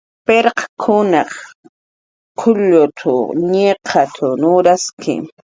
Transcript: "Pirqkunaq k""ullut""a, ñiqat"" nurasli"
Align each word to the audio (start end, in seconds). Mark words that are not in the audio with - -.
"Pirqkunaq 0.27 1.31
k""ullut""a, 2.39 3.13
ñiqat"" 3.51 4.15
nurasli" 4.41 5.13